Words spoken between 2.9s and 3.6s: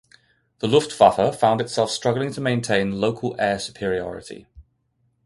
local air